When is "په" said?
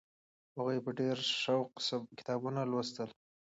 0.85-0.91